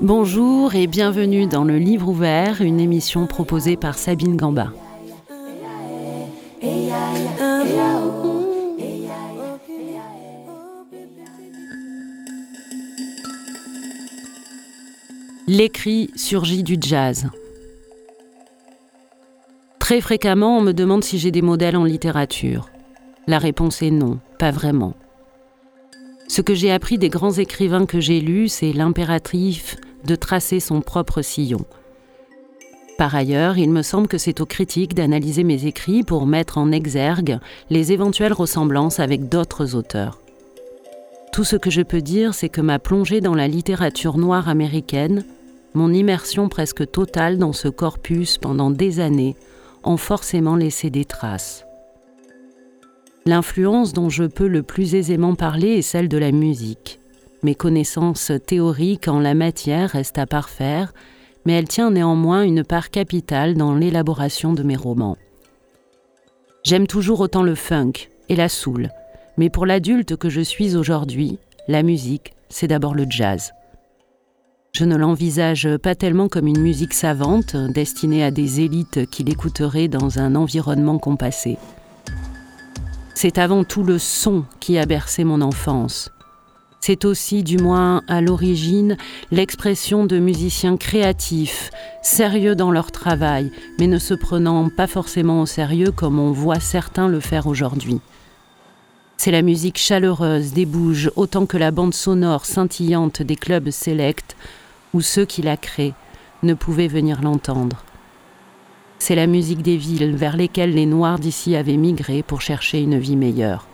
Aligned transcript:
Bonjour 0.00 0.74
et 0.74 0.86
bienvenue 0.86 1.46
dans 1.46 1.64
le 1.64 1.78
Livre 1.78 2.08
ouvert, 2.08 2.60
une 2.60 2.80
émission 2.80 3.26
proposée 3.26 3.76
par 3.76 3.96
Sabine 3.98 4.36
Gamba. 4.36 4.72
L'écrit 15.54 16.08
surgit 16.16 16.62
du 16.62 16.78
jazz. 16.80 17.26
Très 19.78 20.00
fréquemment, 20.00 20.56
on 20.56 20.62
me 20.62 20.72
demande 20.72 21.04
si 21.04 21.18
j'ai 21.18 21.30
des 21.30 21.42
modèles 21.42 21.76
en 21.76 21.84
littérature. 21.84 22.70
La 23.26 23.36
réponse 23.38 23.82
est 23.82 23.90
non, 23.90 24.18
pas 24.38 24.50
vraiment. 24.50 24.94
Ce 26.26 26.40
que 26.40 26.54
j'ai 26.54 26.72
appris 26.72 26.96
des 26.96 27.10
grands 27.10 27.34
écrivains 27.34 27.84
que 27.84 28.00
j'ai 28.00 28.22
lus, 28.22 28.48
c'est 28.48 28.72
l'impératif 28.72 29.76
de 30.06 30.14
tracer 30.14 30.58
son 30.58 30.80
propre 30.80 31.20
sillon. 31.20 31.66
Par 32.96 33.14
ailleurs, 33.14 33.58
il 33.58 33.72
me 33.72 33.82
semble 33.82 34.08
que 34.08 34.16
c'est 34.16 34.40
aux 34.40 34.46
critiques 34.46 34.94
d'analyser 34.94 35.44
mes 35.44 35.66
écrits 35.66 36.02
pour 36.02 36.24
mettre 36.24 36.56
en 36.56 36.72
exergue 36.72 37.40
les 37.68 37.92
éventuelles 37.92 38.32
ressemblances 38.32 39.00
avec 39.00 39.28
d'autres 39.28 39.74
auteurs. 39.74 40.18
Tout 41.30 41.44
ce 41.44 41.56
que 41.56 41.68
je 41.68 41.82
peux 41.82 42.00
dire, 42.00 42.32
c'est 42.32 42.48
que 42.48 42.62
ma 42.62 42.78
plongée 42.78 43.20
dans 43.20 43.34
la 43.34 43.48
littérature 43.48 44.16
noire 44.16 44.48
américaine 44.48 45.26
mon 45.74 45.92
immersion 45.92 46.48
presque 46.48 46.90
totale 46.90 47.38
dans 47.38 47.52
ce 47.52 47.68
corpus 47.68 48.38
pendant 48.38 48.70
des 48.70 49.00
années 49.00 49.36
ont 49.84 49.96
forcément 49.96 50.56
laissé 50.56 50.90
des 50.90 51.04
traces. 51.04 51.64
L'influence 53.24 53.92
dont 53.92 54.08
je 54.08 54.24
peux 54.24 54.48
le 54.48 54.62
plus 54.62 54.94
aisément 54.94 55.34
parler 55.34 55.78
est 55.78 55.82
celle 55.82 56.08
de 56.08 56.18
la 56.18 56.32
musique. 56.32 57.00
Mes 57.42 57.54
connaissances 57.54 58.32
théoriques 58.46 59.08
en 59.08 59.20
la 59.20 59.34
matière 59.34 59.90
restent 59.90 60.18
à 60.18 60.26
parfaire, 60.26 60.92
mais 61.44 61.54
elle 61.54 61.68
tient 61.68 61.90
néanmoins 61.90 62.42
une 62.42 62.64
part 62.64 62.90
capitale 62.90 63.54
dans 63.54 63.74
l'élaboration 63.74 64.52
de 64.52 64.62
mes 64.62 64.76
romans. 64.76 65.16
J'aime 66.64 66.86
toujours 66.86 67.20
autant 67.20 67.42
le 67.42 67.54
funk 67.54 67.92
et 68.28 68.36
la 68.36 68.48
soul, 68.48 68.90
mais 69.36 69.50
pour 69.50 69.66
l'adulte 69.66 70.16
que 70.16 70.28
je 70.28 70.40
suis 70.40 70.76
aujourd'hui, 70.76 71.38
la 71.68 71.82
musique, 71.82 72.34
c'est 72.48 72.68
d'abord 72.68 72.94
le 72.94 73.06
jazz. 73.08 73.52
Je 74.74 74.86
ne 74.86 74.96
l'envisage 74.96 75.68
pas 75.82 75.94
tellement 75.94 76.28
comme 76.28 76.46
une 76.46 76.62
musique 76.62 76.94
savante 76.94 77.56
destinée 77.56 78.24
à 78.24 78.30
des 78.30 78.62
élites 78.62 79.04
qui 79.10 79.22
l'écouteraient 79.22 79.88
dans 79.88 80.18
un 80.18 80.34
environnement 80.34 80.96
compassé. 80.96 81.58
C'est 83.12 83.36
avant 83.36 83.64
tout 83.64 83.82
le 83.82 83.98
son 83.98 84.46
qui 84.60 84.78
a 84.78 84.86
bercé 84.86 85.24
mon 85.24 85.42
enfance. 85.42 86.10
C'est 86.80 87.04
aussi, 87.04 87.42
du 87.42 87.58
moins 87.58 88.02
à 88.08 88.22
l'origine, 88.22 88.96
l'expression 89.30 90.06
de 90.06 90.18
musiciens 90.18 90.78
créatifs, 90.78 91.70
sérieux 92.02 92.54
dans 92.54 92.70
leur 92.70 92.90
travail, 92.90 93.52
mais 93.78 93.86
ne 93.86 93.98
se 93.98 94.14
prenant 94.14 94.70
pas 94.70 94.86
forcément 94.86 95.42
au 95.42 95.46
sérieux 95.46 95.92
comme 95.92 96.18
on 96.18 96.32
voit 96.32 96.60
certains 96.60 97.08
le 97.08 97.20
faire 97.20 97.46
aujourd'hui. 97.46 98.00
C'est 99.18 99.32
la 99.32 99.42
musique 99.42 99.78
chaleureuse 99.78 100.54
des 100.54 100.66
bouges 100.66 101.10
autant 101.14 101.44
que 101.44 101.58
la 101.58 101.70
bande 101.70 101.94
sonore 101.94 102.46
scintillante 102.46 103.20
des 103.20 103.36
clubs 103.36 103.68
sélects 103.68 104.34
où 104.94 105.00
ceux 105.00 105.24
qui 105.24 105.42
la 105.42 105.56
créent 105.56 105.94
ne 106.42 106.54
pouvaient 106.54 106.88
venir 106.88 107.22
l'entendre. 107.22 107.84
C'est 108.98 109.14
la 109.14 109.26
musique 109.26 109.62
des 109.62 109.76
villes 109.76 110.14
vers 110.14 110.36
lesquelles 110.36 110.74
les 110.74 110.86
Noirs 110.86 111.18
d'ici 111.18 111.56
avaient 111.56 111.76
migré 111.76 112.22
pour 112.22 112.40
chercher 112.40 112.80
une 112.80 112.98
vie 112.98 113.16
meilleure. 113.16 113.66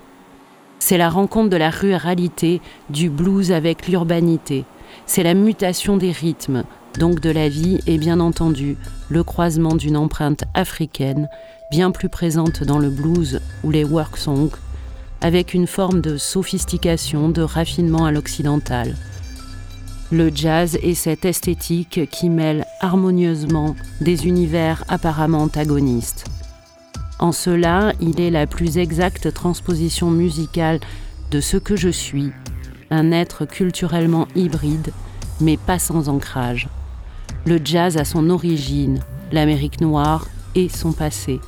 C'est 0.78 0.98
la 0.98 1.11
rencontre 1.11 1.51
de 1.51 1.56
la 1.56 1.70
ruralité, 1.70 2.61
du 2.89 3.11
blues 3.11 3.52
avec 3.52 3.89
l'urbanité. 3.89 4.64
C'est 5.06 5.23
la 5.23 5.34
mutation 5.34 5.96
des 5.96 6.12
rythmes, 6.12 6.64
donc 6.98 7.20
de 7.20 7.30
la 7.30 7.48
vie, 7.48 7.79
et 7.86 7.98
bien 7.98 8.20
entendu 8.20 8.77
le 9.08 9.23
croisement 9.23 9.74
d'une 9.74 9.96
empreinte 9.96 10.45
africaine, 10.55 11.29
bien 11.70 11.90
plus 11.90 12.08
présente 12.08 12.62
dans 12.64 12.79
le 12.79 12.89
blues 12.89 13.40
ou 13.64 13.70
les 13.70 13.85
work 13.85 14.17
songs, 14.17 14.52
avec 15.20 15.52
une 15.52 15.67
forme 15.67 16.00
de 16.00 16.17
sophistication, 16.17 17.29
de 17.29 17.42
raffinement 17.42 18.06
à 18.06 18.12
l'occidental. 18.12 18.95
Le 20.11 20.30
jazz 20.35 20.79
est 20.83 20.95
cette 20.95 21.27
esthétique 21.27 22.08
qui 22.11 22.30
mêle 22.30 22.64
harmonieusement 22.80 23.77
des 24.01 24.27
univers 24.27 24.83
apparemment 24.89 25.42
antagonistes. 25.42 26.24
En 27.19 27.30
cela, 27.30 27.92
il 28.01 28.18
est 28.18 28.30
la 28.30 28.47
plus 28.47 28.79
exacte 28.79 29.35
transposition 29.35 30.11
musicale 30.11 30.80
de 31.30 31.42
ce 31.42 31.58
que 31.58 31.77
je 31.77 31.91
suis, 31.91 32.33
un 32.91 33.13
être 33.13 33.45
culturellement 33.45 34.27
hybride, 34.35 34.92
mais 35.42 35.58
pas 35.58 35.79
sans 35.79 36.08
ancrage. 36.08 36.68
Le 37.45 37.61
jazz 37.63 37.98
a 37.98 38.07
son 38.07 38.30
origine, 38.30 39.01
l'Amérique 39.30 39.83
noire 39.83 40.27
et 40.55 40.70
son 40.70 40.92
passé. 40.92 41.39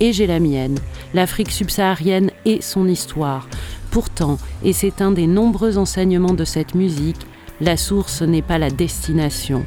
Et 0.00 0.12
j'ai 0.12 0.26
la 0.26 0.40
mienne, 0.40 0.78
l'Afrique 1.14 1.52
subsaharienne 1.52 2.30
et 2.44 2.60
son 2.60 2.86
histoire. 2.86 3.48
Pourtant, 3.90 4.36
et 4.62 4.74
c'est 4.74 5.00
un 5.00 5.12
des 5.12 5.26
nombreux 5.26 5.78
enseignements 5.78 6.34
de 6.34 6.44
cette 6.44 6.74
musique, 6.74 7.26
la 7.60 7.76
source 7.76 8.22
n'est 8.22 8.42
pas 8.42 8.58
la 8.58 8.70
destination. 8.70 9.64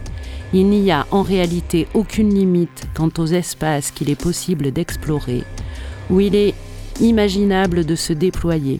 Il 0.53 0.69
n'y 0.69 0.91
a 0.91 1.05
en 1.11 1.21
réalité 1.21 1.87
aucune 1.93 2.33
limite 2.33 2.87
quant 2.93 3.09
aux 3.17 3.25
espaces 3.25 3.91
qu'il 3.91 4.09
est 4.09 4.21
possible 4.21 4.71
d'explorer, 4.71 5.43
où 6.09 6.19
il 6.19 6.35
est 6.35 6.53
imaginable 7.01 7.85
de 7.85 7.95
se 7.95 8.13
déployer. 8.13 8.79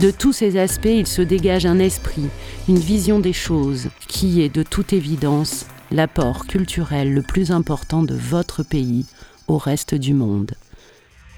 De 0.00 0.10
tous 0.10 0.32
ces 0.32 0.58
aspects, 0.58 0.84
il 0.86 1.06
se 1.06 1.22
dégage 1.22 1.64
un 1.64 1.78
esprit, 1.78 2.28
une 2.68 2.78
vision 2.78 3.18
des 3.18 3.32
choses, 3.32 3.88
qui 4.08 4.42
est 4.42 4.54
de 4.54 4.62
toute 4.62 4.92
évidence 4.92 5.66
l'apport 5.90 6.46
culturel 6.46 7.14
le 7.14 7.22
plus 7.22 7.50
important 7.50 8.02
de 8.02 8.14
votre 8.14 8.62
pays 8.62 9.06
au 9.48 9.56
reste 9.56 9.94
du 9.94 10.12
monde. 10.12 10.52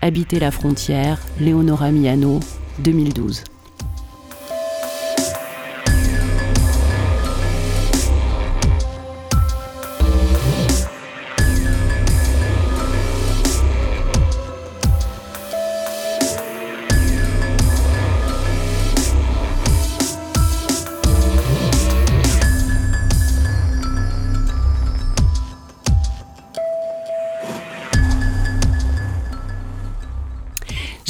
Habiter 0.03 0.41
la 0.41 0.51
frontière, 0.51 1.21
Léonora 1.41 1.93
Miano, 1.93 2.41
2012. 2.81 3.45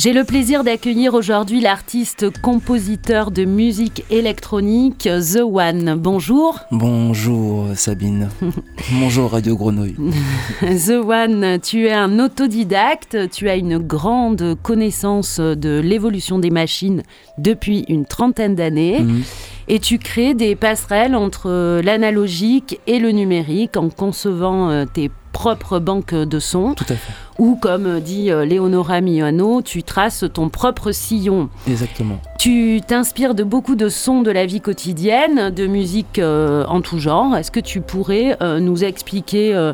J'ai 0.08 0.14
le 0.14 0.24
plaisir 0.24 0.64
d'accueillir 0.64 1.12
aujourd'hui 1.12 1.60
l'artiste 1.60 2.30
compositeur 2.40 3.30
de 3.30 3.44
musique 3.44 4.04
électronique 4.08 5.00
The 5.02 5.40
One. 5.42 5.96
Bonjour. 5.98 6.60
Bonjour 6.70 7.66
Sabine. 7.74 8.30
Bonjour 8.92 9.30
Radio 9.30 9.54
Grenouille. 9.54 9.96
The 10.62 11.04
One, 11.06 11.60
tu 11.60 11.88
es 11.88 11.92
un 11.92 12.20
autodidacte, 12.20 13.28
tu 13.30 13.50
as 13.50 13.56
une 13.56 13.76
grande 13.76 14.56
connaissance 14.62 15.40
de 15.40 15.78
l'évolution 15.78 16.38
des 16.38 16.48
machines 16.48 17.02
depuis 17.36 17.84
une 17.90 18.06
trentaine 18.06 18.54
d'années. 18.54 19.00
Mhm. 19.00 19.24
Et 19.70 19.78
tu 19.78 19.98
crées 19.98 20.32
des 20.32 20.56
passerelles 20.56 21.14
entre 21.14 21.82
l'analogique 21.82 22.80
et 22.86 22.98
le 22.98 23.10
numérique 23.10 23.76
en 23.76 23.90
concevant 23.90 24.70
euh, 24.70 24.86
tes 24.86 25.10
propre 25.38 25.78
banque 25.78 26.14
de 26.14 26.38
sons. 26.40 26.74
Tout 26.74 26.84
à 26.88 26.96
fait. 26.96 27.12
Ou 27.38 27.54
comme 27.54 28.00
dit 28.00 28.32
euh, 28.32 28.44
Léonora 28.44 29.00
Miano, 29.00 29.62
tu 29.62 29.84
traces 29.84 30.24
ton 30.32 30.48
propre 30.48 30.90
sillon. 30.90 31.48
Exactement. 31.68 32.20
Tu 32.36 32.80
t'inspires 32.84 33.36
de 33.36 33.44
beaucoup 33.44 33.76
de 33.76 33.88
sons 33.88 34.22
de 34.22 34.32
la 34.32 34.44
vie 34.44 34.60
quotidienne, 34.60 35.50
de 35.50 35.66
musique 35.68 36.18
euh, 36.18 36.64
en 36.66 36.80
tout 36.80 36.98
genre. 36.98 37.36
Est-ce 37.36 37.52
que 37.52 37.60
tu 37.60 37.80
pourrais 37.80 38.36
euh, 38.42 38.58
nous 38.58 38.82
expliquer 38.82 39.72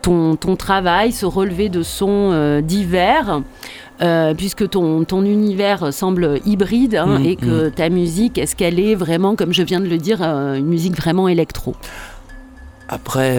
ton, 0.00 0.36
ton, 0.36 0.56
travail, 0.56 1.12
ce 1.12 1.26
relevé 1.26 1.68
de 1.68 1.82
sons 1.82 2.60
divers 2.62 3.42
puisque 4.36 4.68
ton, 4.68 5.04
ton, 5.04 5.24
univers 5.24 5.92
semble 5.92 6.40
hybride 6.44 6.96
hein, 6.96 7.18
mmh, 7.18 7.24
et 7.24 7.36
que 7.36 7.68
mmh. 7.68 7.70
ta 7.70 7.88
musique, 7.88 8.38
est-ce 8.38 8.56
qu'elle 8.56 8.80
est 8.80 8.94
vraiment, 8.94 9.36
comme 9.36 9.52
je 9.52 9.62
viens 9.62 9.80
de 9.80 9.88
le 9.88 9.98
dire, 9.98 10.22
une 10.22 10.66
musique 10.66 10.96
vraiment 10.96 11.28
électro? 11.28 11.74
Après, 12.88 13.38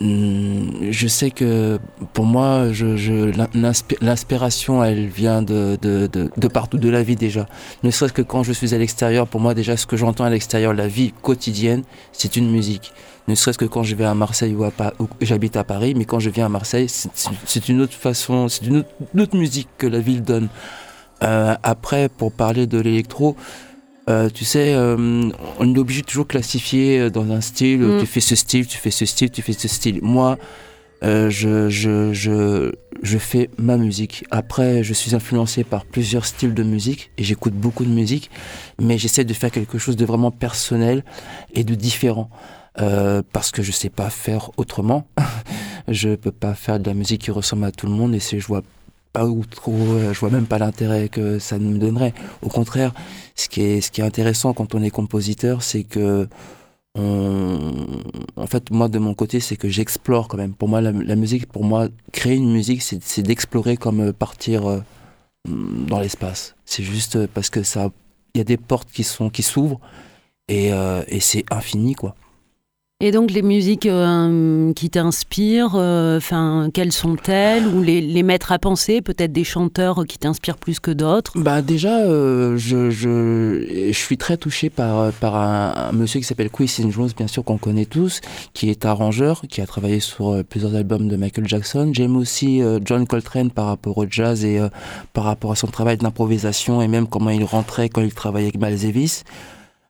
je 0.00 1.06
sais 1.08 1.30
que 1.30 1.78
pour 2.12 2.26
moi, 2.26 2.72
je, 2.72 3.32
l'inspiration, 4.02 4.84
elle 4.84 5.06
vient 5.06 5.42
de, 5.42 5.78
de, 5.80 6.08
de, 6.08 6.48
partout, 6.48 6.78
de 6.78 6.88
la 6.88 7.02
vie 7.02 7.16
déjà. 7.16 7.48
Ne 7.82 7.90
serait-ce 7.90 8.12
que 8.12 8.22
quand 8.22 8.42
je 8.42 8.52
suis 8.52 8.74
à 8.74 8.78
l'extérieur, 8.78 9.26
pour 9.26 9.40
moi 9.40 9.54
déjà, 9.54 9.76
ce 9.76 9.86
que 9.86 9.96
j'entends 9.96 10.24
à 10.24 10.30
l'extérieur, 10.30 10.74
la 10.74 10.88
vie 10.88 11.12
quotidienne, 11.22 11.82
c'est 12.12 12.36
une 12.36 12.50
musique. 12.50 12.92
Ne 13.28 13.34
serait-ce 13.34 13.58
que 13.58 13.64
quand 13.64 13.82
je 13.82 13.96
vais 13.96 14.04
à 14.04 14.14
Marseille 14.14 14.54
ou, 14.54 14.64
à, 14.64 14.70
j'habite 15.20 15.56
à 15.56 15.64
Paris, 15.64 15.94
mais 15.96 16.04
quand 16.04 16.20
je 16.20 16.30
viens 16.30 16.46
à 16.46 16.50
Marseille, 16.50 16.88
c'est, 16.88 17.68
une 17.68 17.80
autre 17.80 17.94
façon, 17.94 18.48
c'est 18.48 18.66
une 18.66 18.84
autre, 19.18 19.36
musique 19.36 19.68
que 19.78 19.86
la 19.86 19.98
ville 19.98 20.22
donne. 20.22 20.48
Euh, 21.22 21.56
après, 21.62 22.08
pour 22.08 22.30
parler 22.30 22.66
de 22.66 22.78
l'électro, 22.78 23.34
euh, 24.08 24.30
tu 24.30 24.44
sais, 24.44 24.72
euh, 24.74 25.30
on 25.58 25.74
est 25.74 25.78
obligé 25.78 26.02
de 26.02 26.06
toujours 26.06 26.28
classifier 26.28 27.00
euh, 27.00 27.10
dans 27.10 27.30
un 27.32 27.40
style. 27.40 27.80
Mm. 27.80 28.00
Tu 28.00 28.06
fais 28.06 28.20
ce 28.20 28.36
style, 28.36 28.66
tu 28.66 28.78
fais 28.78 28.92
ce 28.92 29.04
style, 29.04 29.30
tu 29.30 29.42
fais 29.42 29.52
ce 29.52 29.66
style. 29.68 29.98
Moi, 30.02 30.38
je, 31.02 31.68
je, 31.68 32.12
je, 32.12 32.72
je, 33.02 33.18
fais 33.18 33.50
ma 33.58 33.76
musique. 33.76 34.24
Après, 34.30 34.82
je 34.82 34.92
suis 34.92 35.14
influencé 35.14 35.62
par 35.62 35.84
plusieurs 35.84 36.24
styles 36.24 36.54
de 36.54 36.62
musique 36.62 37.10
et 37.18 37.24
j'écoute 37.24 37.52
beaucoup 37.52 37.84
de 37.84 37.90
musique, 37.90 38.30
mais 38.80 38.98
j'essaie 38.98 39.24
de 39.24 39.34
faire 39.34 39.50
quelque 39.50 39.78
chose 39.78 39.94
de 39.96 40.04
vraiment 40.04 40.30
personnel 40.32 41.04
et 41.54 41.62
de 41.64 41.74
différent. 41.74 42.30
parce 43.32 43.50
que 43.52 43.62
je 43.62 43.72
sais 43.72 43.90
pas 43.90 44.10
faire 44.10 44.50
autrement. 44.56 45.06
je 45.88 46.16
peux 46.16 46.32
pas 46.32 46.54
faire 46.54 46.80
de 46.80 46.88
la 46.88 46.94
musique 46.94 47.22
qui 47.22 47.30
ressemble 47.30 47.64
à 47.66 47.72
tout 47.72 47.86
le 47.86 47.92
monde 47.92 48.14
et 48.14 48.20
c'est 48.20 48.40
je 48.40 48.46
vois 48.46 48.62
ou 49.24 49.44
trop, 49.44 49.72
euh, 49.72 50.12
je 50.12 50.20
vois 50.20 50.30
même 50.30 50.46
pas 50.46 50.58
l'intérêt 50.58 51.08
que 51.08 51.38
ça 51.38 51.58
me 51.58 51.78
donnerait. 51.78 52.14
Au 52.42 52.48
contraire, 52.48 52.92
ce 53.34 53.48
qui 53.48 53.62
est, 53.62 53.80
ce 53.80 53.90
qui 53.90 54.00
est 54.00 54.04
intéressant 54.04 54.52
quand 54.52 54.74
on 54.74 54.82
est 54.82 54.90
compositeur, 54.90 55.62
c'est 55.62 55.84
que 55.84 56.28
en 56.98 58.46
fait, 58.46 58.70
moi 58.70 58.88
de 58.88 58.98
mon 58.98 59.12
côté, 59.12 59.38
c'est 59.40 59.56
que 59.56 59.68
j'explore 59.68 60.28
quand 60.28 60.38
même. 60.38 60.54
Pour 60.54 60.68
moi, 60.68 60.80
la, 60.80 60.92
musique, 60.92 61.46
pour 61.46 61.62
moi, 61.62 61.88
créer 62.10 62.36
une 62.36 62.50
musique, 62.50 62.82
c'est 62.82 63.22
d'explorer 63.22 63.76
comme 63.76 64.00
euh, 64.00 64.12
partir 64.14 64.66
euh, 64.66 64.80
dans 65.46 66.00
l'espace. 66.00 66.56
C'est 66.64 66.82
juste 66.82 67.26
parce 67.26 67.50
que 67.50 67.62
ça, 67.62 67.90
il 68.34 68.38
y 68.38 68.40
a 68.40 68.44
des 68.44 68.56
portes 68.56 68.90
qui 68.90 69.04
sont 69.04 69.28
qui 69.28 69.42
s'ouvrent 69.42 69.80
et, 70.48 70.70
et 71.08 71.20
c'est 71.20 71.44
infini 71.50 71.94
quoi. 71.94 72.14
Et 73.02 73.10
donc 73.10 73.30
les 73.30 73.42
musiques 73.42 73.84
euh, 73.84 74.72
qui 74.72 74.88
t'inspirent, 74.88 75.74
euh, 75.74 76.16
enfin 76.16 76.70
quelles 76.72 76.92
sont-elles? 76.92 77.66
Ou 77.66 77.82
les, 77.82 78.00
les 78.00 78.22
mettre 78.22 78.52
à 78.52 78.58
penser, 78.58 79.02
peut-être 79.02 79.34
des 79.34 79.44
chanteurs 79.44 80.06
qui 80.06 80.16
t'inspirent 80.16 80.56
plus 80.56 80.80
que 80.80 80.90
d'autres? 80.90 81.32
Bah 81.36 81.60
déjà, 81.60 81.98
euh, 81.98 82.56
je, 82.56 82.88
je, 82.88 83.66
je, 83.88 83.92
suis 83.92 84.16
très 84.16 84.38
touché 84.38 84.70
par 84.70 85.12
par 85.12 85.36
un, 85.36 85.92
monsieur 85.92 86.20
qui 86.20 86.26
s'appelle 86.26 86.48
Quincy 86.48 86.90
Jones, 86.90 87.10
bien 87.14 87.26
sûr 87.26 87.44
qu'on 87.44 87.58
connaît 87.58 87.84
tous, 87.84 88.22
qui 88.54 88.70
est 88.70 88.86
arrangeur, 88.86 89.42
qui 89.46 89.60
a 89.60 89.66
travaillé 89.66 90.00
sur 90.00 90.42
plusieurs 90.48 90.74
albums 90.74 91.06
de 91.06 91.16
Michael 91.16 91.46
Jackson. 91.46 91.90
J'aime 91.92 92.16
aussi 92.16 92.62
John 92.82 93.06
Coltrane 93.06 93.50
par 93.50 93.66
rapport 93.66 93.98
au 93.98 94.06
jazz 94.08 94.42
et 94.42 94.58
par 95.12 95.24
rapport 95.24 95.52
à 95.52 95.56
son 95.56 95.66
travail 95.66 95.98
d'improvisation 95.98 96.80
et 96.80 96.88
même 96.88 97.08
comment 97.08 97.28
il 97.28 97.44
rentrait 97.44 97.90
quand 97.90 98.00
il 98.00 98.14
travaillait 98.14 98.48
avec 98.48 98.58
Miles 98.58 98.80
Davis. 98.80 99.24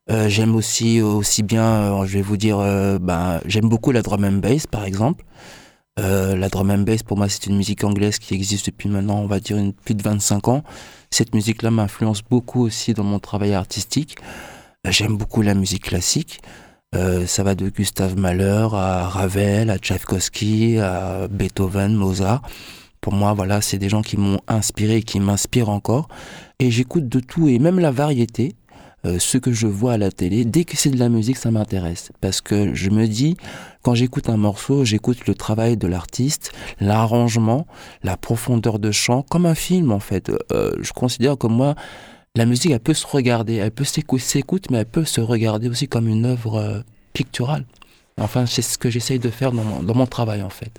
Euh, 0.09 0.29
j'aime 0.29 0.55
aussi 0.55 1.01
aussi 1.03 1.43
bien, 1.43 1.65
euh, 1.65 2.07
je 2.07 2.19
vais 2.19 2.23
vous 2.23 2.37
dire, 2.37 2.59
euh, 2.61 2.99
ben, 3.01 3.41
j'aime 3.45 3.69
beaucoup 3.69 3.91
la 3.91 4.03
drum 4.03 4.25
and 4.25 4.39
bass 4.39 4.67
par 4.67 4.85
exemple. 4.85 5.25
la 5.99 6.49
drum 6.49 6.71
and 6.71 6.85
bass 6.85 7.03
pour 7.03 7.17
moi 7.17 7.29
c'est 7.29 7.47
une 7.47 7.57
musique 7.57 7.83
anglaise 7.83 8.19
qui 8.19 8.35
existe 8.35 8.67
depuis 8.67 8.89
maintenant 8.89 9.19
on 9.21 9.27
va 9.27 9.41
dire 9.41 9.57
une, 9.57 9.73
plus 9.73 9.95
de 9.95 10.03
25 10.03 10.49
ans. 10.49 10.63
Cette 11.11 11.35
musique-là 11.35 11.71
m'influence 11.71 12.23
beaucoup 12.23 12.63
aussi 12.63 12.95
dans 12.95 13.05
mon 13.05 13.19
travail 13.19 13.55
artistique. 13.55 14.17
J'aime 14.89 15.17
beaucoup 15.17 15.43
la 15.43 15.55
musique 15.55 15.85
classique. 15.85 16.41
ça 17.27 17.43
va 17.43 17.55
de 17.55 17.69
Gustave 17.69 18.17
Mahler 18.17 18.69
à 18.73 19.09
Ravel, 19.09 19.71
à 19.71 19.79
Tchaïkovski, 19.79 20.79
à 20.79 21.29
Beethoven, 21.29 21.95
Mozart. 21.95 22.43
Pour 23.01 23.13
moi, 23.13 23.35
voilà, 23.35 23.61
c'est 23.61 23.79
des 23.79 23.89
gens 23.89 24.03
qui 24.03 24.17
m'ont 24.17 24.41
inspiré 24.49 24.97
et 24.97 25.03
qui 25.03 25.21
m'inspirent 25.21 25.69
encore. 25.69 26.09
Et 26.59 26.71
j'écoute 26.71 27.09
de 27.09 27.21
tout 27.21 27.49
et 27.49 27.59
même 27.59 27.79
la 27.79 27.91
variété. 27.91 28.57
Euh, 29.07 29.19
ce 29.19 29.39
que 29.39 29.53
je 29.53 29.67
vois 29.67 29.93
à 29.93 29.99
la 29.99 30.11
télé, 30.11 30.45
dès 30.45 30.65
que 30.65 30.77
c'est 30.77 30.91
de 30.91 30.99
la 30.99 31.09
musique, 31.09 31.37
ça 31.37 31.51
m'intéresse. 31.51 32.11
Parce 32.21 32.41
que 32.41 32.75
je 32.75 32.91
me 32.91 33.07
dis, 33.07 33.37
quand 33.83 33.95
j'écoute 33.95 34.29
un 34.29 34.37
morceau, 34.37 34.85
j'écoute 34.85 35.27
le 35.27 35.35
travail 35.35 35.77
de 35.77 35.87
l'artiste, 35.87 36.53
l'arrangement, 36.81 37.67
la 38.03 38.17
profondeur 38.17 38.79
de 38.79 38.91
chant, 38.91 39.23
comme 39.23 39.47
un 39.47 39.55
film 39.55 39.93
en 39.93 40.01
fait. 40.01 40.33
Euh, 40.53 40.73
je 40.81 40.93
considère 40.93 41.39
que 41.39 41.47
moi, 41.47 41.77
la 42.35 42.47
musique, 42.47 42.73
elle 42.73 42.81
peut 42.81 42.95
se 42.95 43.07
regarder, 43.07 43.55
elle 43.55 43.71
peut 43.71 43.85
s'écouter, 43.85 44.69
mais 44.71 44.79
elle 44.79 44.87
peut 44.87 45.05
se 45.05 45.21
regarder 45.21 45.69
aussi 45.69 45.87
comme 45.87 46.09
une 46.09 46.25
œuvre 46.25 46.57
euh, 46.57 46.81
picturale. 47.13 47.65
Enfin, 48.19 48.47
c'est 48.47 48.63
ce 48.63 48.77
que 48.77 48.91
j'essaye 48.91 49.19
de 49.19 49.31
faire 49.31 49.53
dans 49.53 49.95
mon 49.95 50.07
travail 50.07 50.43
en 50.43 50.51
fait. 50.51 50.73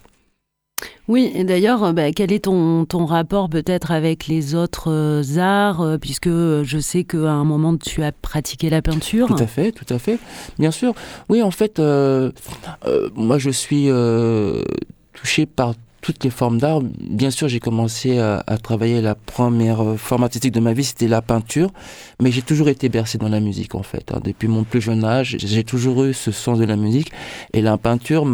Oui, 1.07 1.31
et 1.33 1.43
d'ailleurs, 1.43 1.83
euh, 1.83 1.93
bah, 1.93 2.11
quel 2.11 2.31
est 2.31 2.45
ton, 2.45 2.85
ton 2.85 3.05
rapport 3.05 3.49
peut-être 3.49 3.91
avec 3.91 4.27
les 4.27 4.55
autres 4.55 4.91
euh, 4.91 5.37
arts, 5.37 5.81
euh, 5.81 5.97
puisque 5.97 6.27
je 6.27 6.77
sais 6.81 7.03
qu'à 7.03 7.31
un 7.31 7.45
moment 7.45 7.77
tu 7.77 8.03
as 8.03 8.11
pratiqué 8.11 8.69
la 8.69 8.81
peinture. 8.81 9.27
Tout 9.27 9.41
à 9.41 9.47
fait, 9.47 9.71
tout 9.71 9.91
à 9.91 9.99
fait, 9.99 10.19
bien 10.59 10.71
sûr. 10.71 10.93
Oui, 11.29 11.41
en 11.41 11.51
fait, 11.51 11.79
moi 11.79 13.37
je 13.37 13.49
suis 13.49 13.89
touché 15.13 15.45
par 15.45 15.73
toutes 16.07 16.23
les 16.23 16.29
formes 16.29 16.57
d'art. 16.57 16.79
Bien 16.81 17.31
sûr, 17.31 17.49
j'ai 17.49 17.59
commencé 17.59 18.17
à, 18.17 18.41
travailler 18.63 19.01
la 19.01 19.13
première 19.13 19.81
euh, 19.81 19.97
forme 19.97 20.23
artistique 20.23 20.53
de 20.53 20.61
ma 20.61 20.71
vie, 20.71 20.85
c'était 20.85 21.09
la 21.09 21.21
peinture, 21.21 21.69
mais 22.21 22.31
j'ai 22.31 22.41
toujours 22.41 22.69
été 22.69 22.87
bercé 22.87 23.17
dans 23.17 23.27
la 23.27 23.41
musique 23.41 23.75
en 23.75 23.83
fait. 23.83 24.09
Hein. 24.13 24.21
Depuis 24.23 24.47
mon 24.47 24.63
plus 24.63 24.79
jeune 24.79 25.03
âge, 25.03 25.35
j'ai 25.37 25.65
toujours 25.65 26.05
eu 26.05 26.13
ce 26.13 26.31
sens 26.31 26.59
de 26.59 26.63
la 26.63 26.77
musique 26.77 27.11
et 27.53 27.61
la 27.61 27.77
peinture, 27.77 28.25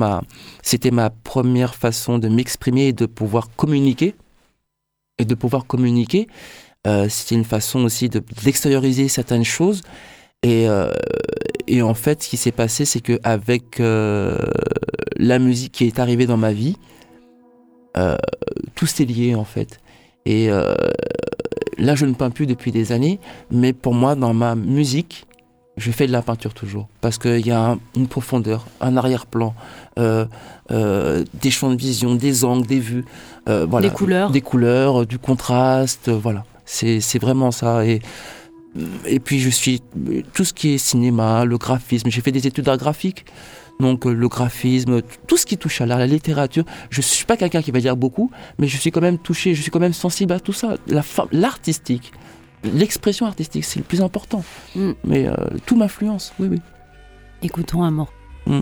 c'était 0.61 0.91
ma 0.91 1.09
première 1.09 1.73
façon 1.73 2.19
de 2.19 2.27
m'exprimer 2.27 2.89
et 2.89 2.93
de 2.93 3.07
pouvoir 3.07 3.49
communiquer 3.55 4.13
et 5.17 5.25
de 5.25 5.33
pouvoir 5.33 5.65
communiquer. 5.65 6.27
Euh, 6.85 7.09
c'était 7.09 7.33
une 7.33 7.43
façon 7.43 7.85
aussi 7.85 8.07
de 8.07 8.21
d'extérioriser 8.43 9.07
certaines 9.07 9.45
choses 9.45 9.81
et, 10.43 10.67
euh, 10.67 10.91
en 11.81 11.95
fait, 11.95 12.21
ce 12.21 12.29
qui 12.29 12.37
s'est 12.37 12.51
passé, 12.51 12.85
c'est 12.85 13.01
que 13.01 13.19
avec 13.23 13.79
la 13.79 15.39
musique 15.39 15.71
qui 15.71 15.85
est 15.85 15.97
arrivée 15.97 16.27
dans 16.27 16.37
ma 16.37 16.53
vie, 16.53 16.75
euh, 16.75 16.81
tout 18.75 18.86
s'est 18.86 19.06
lié 19.06 19.36
en 19.36 19.44
fait. 19.44 19.80
Et 20.25 20.50
euh, 20.50 20.74
là, 21.78 21.95
je 21.95 22.06
ne 22.06 22.13
peins 22.13 22.30
plus 22.30 22.48
depuis 22.48 22.72
des 22.72 22.92
années, 22.92 23.19
mais 23.51 23.74
pour 23.74 23.94
moi, 23.94 24.16
dans 24.16 24.34
ma 24.34 24.56
musique, 24.56 25.25
je 25.75 25.92
fais 25.92 26.06
de 26.06 26.12
la 26.12 26.22
peinture 26.22 26.54
toujours 26.54 26.88
parce 27.01 27.18
qu'il 27.18 27.45
y 27.45 27.51
a 27.51 27.78
une 27.95 28.07
profondeur, 28.07 28.68
un 28.80 28.95
arrière-plan, 28.95 29.56
euh, 29.98 30.25
des 30.69 31.51
champs 31.51 31.72
de 31.72 31.75
vision, 31.75 32.16
des 32.16 32.45
angles, 32.45 32.68
des 32.68 32.80
vues, 32.80 33.06
voilà, 33.48 33.88
des 33.88 33.94
couleurs, 33.94 34.30
des 34.30 34.42
couleurs, 34.42 35.06
du 35.06 35.18
contraste, 35.18 36.10
voilà. 36.10 36.45
C'est 36.66 37.19
vraiment 37.19 37.51
ça. 37.51 37.86
Et 37.86 38.01
et 39.06 39.19
puis 39.19 39.40
je 39.40 39.50
suis 39.50 39.81
tout 40.34 40.44
ce 40.44 40.54
qui 40.54 40.74
est 40.74 40.78
cinéma, 40.78 41.45
le 41.45 41.57
graphisme. 41.57 42.10
J'ai 42.10 42.22
fait 42.22 42.31
des 42.31 42.48
études 42.48 42.66
d'art 42.66 42.78
graphique. 42.78 43.25
Donc 43.79 44.05
euh, 44.05 44.13
le 44.13 44.27
graphisme, 44.27 45.01
tout 45.27 45.37
ce 45.37 45.45
qui 45.45 45.57
touche 45.57 45.81
à 45.81 45.85
l'art, 45.85 45.99
la 45.99 46.07
littérature. 46.07 46.63
Je 46.89 46.99
ne 46.99 47.03
suis 47.03 47.25
pas 47.25 47.37
quelqu'un 47.37 47.61
qui 47.61 47.71
va 47.71 47.80
dire 47.80 47.97
beaucoup, 47.97 48.31
mais 48.59 48.68
je 48.68 48.77
suis 48.77 48.92
quand 48.92 49.01
même 49.01 49.18
touché, 49.18 49.56
je 49.56 49.61
suis 49.61 49.71
quand 49.71 49.80
même 49.80 49.94
sensible 49.94 50.33
à 50.33 50.39
tout 50.39 50.53
ça. 50.53 50.77
L'artistique, 51.31 52.11
l'expression 52.63 53.25
artistique, 53.25 53.65
c'est 53.65 53.80
le 53.80 53.85
plus 53.85 54.01
important. 54.01 54.44
Mm. 54.75 54.92
Mais 55.03 55.27
euh, 55.27 55.35
tout 55.65 55.75
m'influence, 55.75 56.33
oui, 56.39 56.47
oui. 56.49 56.61
Écoutons 57.42 57.83
un 57.83 57.92
mot. 57.92 58.07
Mm. 58.45 58.61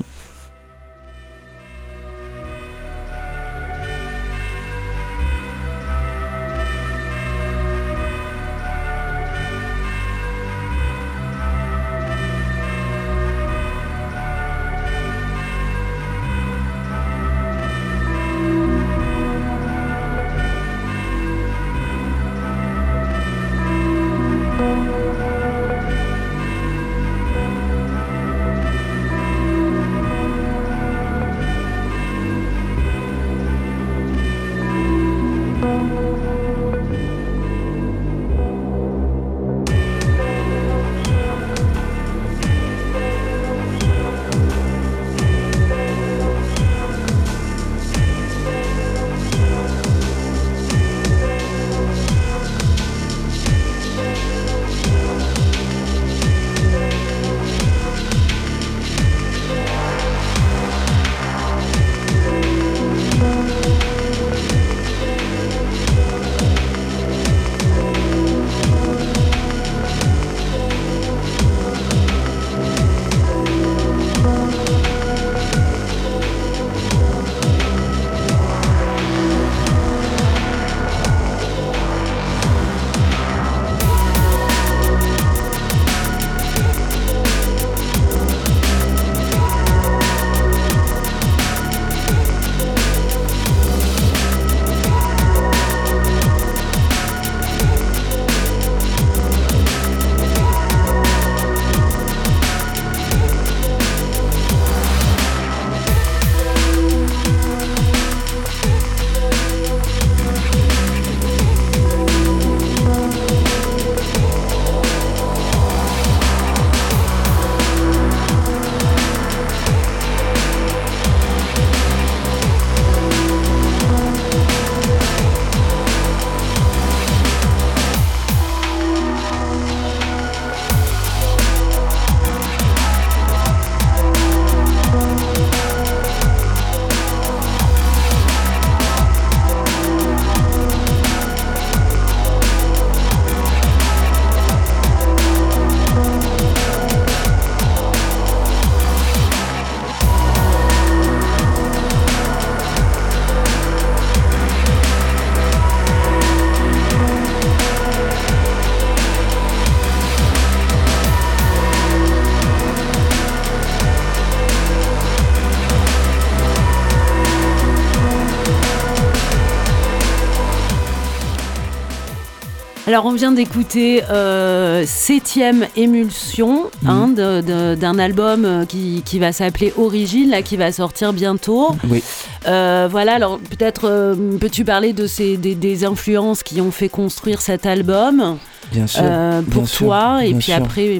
Alors 172.92 173.06
on 173.06 173.14
vient 173.14 173.32
d'écouter 173.32 174.04
euh, 174.10 174.84
septième 174.86 175.66
émulsion 175.78 176.66
Mhm. 176.84 176.90
hein, 176.90 177.08
de- 177.08 177.40
de- 177.40 177.76
d'un 177.76 177.98
album 177.98 178.44
euh, 178.44 178.66
qui, 178.66 179.02
qui 179.06 179.18
va 179.18 179.32
s'appeler 179.32 179.72
Origine, 179.78 180.30
là 180.30 180.42
qui 180.42 180.58
va 180.58 180.74
sortir 180.74 181.14
bientôt. 181.14 181.70
Oui. 181.90 182.04
Euh, 182.48 182.90
voilà, 182.92 183.14
alors 183.14 183.40
peut-être 183.40 183.86
euh, 183.86 184.38
peux-tu 184.38 184.66
parler 184.66 184.92
de 184.92 185.08
ces, 185.08 185.38
des, 185.38 185.56
des 185.56 185.86
influences 185.86 186.44
qui 186.44 186.60
ont 186.60 186.72
fait 186.72 186.90
construire 186.90 187.40
cet 187.40 187.66
album 187.66 188.38
Bien 188.74 188.88
sûr. 188.88 189.04
pour 189.50 189.62
bien 189.62 189.66
sûr, 189.66 189.86
toi 189.88 190.26
et 190.26 190.34
puis 190.34 190.44
sûr. 190.52 190.56
après, 190.56 191.00